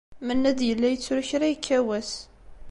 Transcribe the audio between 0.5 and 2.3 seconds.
yella yettru kra yekka wass.